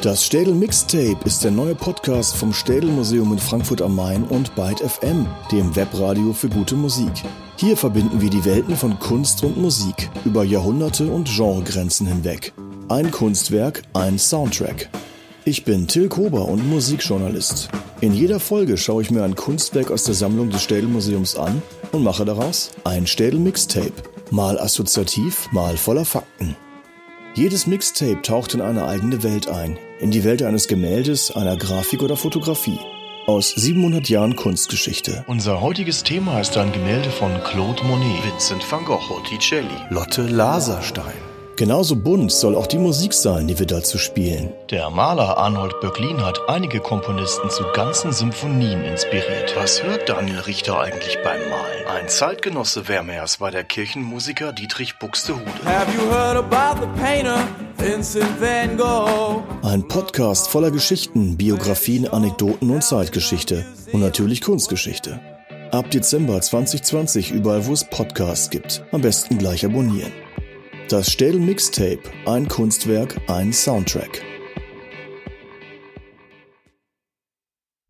[0.02, 4.54] Das Städel Mixtape ist der neue Podcast vom Städel Museum in Frankfurt am Main und
[4.56, 7.24] Byte FM, dem Webradio für gute Musik.
[7.56, 12.52] Hier verbinden wir die Welten von Kunst und Musik über Jahrhunderte und Genregrenzen hinweg.
[12.90, 14.90] Ein Kunstwerk, ein Soundtrack.
[15.44, 17.70] Ich bin Till Kober und Musikjournalist.
[18.00, 21.64] In jeder Folge schaue ich mir ein Kunstwerk aus der Sammlung des Städel Museums an
[21.92, 23.92] und mache daraus ein Städel Mixtape.
[24.30, 26.56] Mal assoziativ, mal voller Fakten.
[27.34, 32.04] Jedes Mixtape taucht in eine eigene Welt ein, in die Welt eines Gemäldes, einer Grafik
[32.04, 32.80] oder Fotografie.
[33.26, 35.26] Aus 700 Jahren Kunstgeschichte.
[35.28, 41.31] Unser heutiges Thema ist ein Gemälde von Claude Monet, Vincent van Gogh, Botticelli, Lotte Laserstein.
[41.58, 44.52] Genauso bunt soll auch die Musik sein, die wir dazu spielen.
[44.70, 49.56] Der Maler Arnold Böcklin hat einige Komponisten zu ganzen Symphonien inspiriert.
[49.56, 51.88] Was hört Daniel Richter eigentlich beim Malen?
[51.88, 55.46] Ein Zeitgenosse Vermeers war der Kirchenmusiker Dietrich Buxtehude.
[55.66, 57.38] Have you heard about the painter
[57.78, 59.44] Vincent van Gogh?
[59.62, 63.66] Ein Podcast voller Geschichten, Biografien, Anekdoten und Zeitgeschichte.
[63.92, 65.20] Und natürlich Kunstgeschichte.
[65.72, 68.84] Ab Dezember 2020 überall, wo es Podcasts gibt.
[68.92, 70.12] Am besten gleich abonnieren.
[70.92, 72.02] Das Städel Mixtape.
[72.26, 74.31] Ein Kunstwerk, ein Soundtrack.